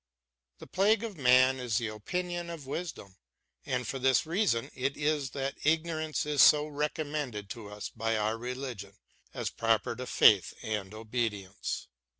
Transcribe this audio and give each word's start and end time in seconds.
The 0.57 0.65
plague 0.65 1.03
of 1.03 1.15
man 1.15 1.59
is 1.59 1.77
the 1.77 1.89
opinion 1.89 2.49
of 2.49 2.65
wisdom 2.65 3.17
j 3.63 3.71
and 3.73 3.87
for 3.87 3.99
this 3.99 4.25
reason 4.25 4.71
it 4.73 4.97
is 4.97 5.29
that 5.29 5.59
ignorance 5.63 6.25
is 6.25 6.41
so 6.41 6.65
recommended 6.65 7.51
to 7.51 7.69
us 7.69 7.89
by 7.89 8.17
our 8.17 8.35
religion, 8.35 8.95
as 9.31 9.51
proper 9.51 9.95
to 9.95 10.07
faith 10.07 10.55
and 10.63 10.91
obedience. 10.95 11.87